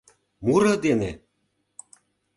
Муро 0.45 0.73
дене? 0.85 1.11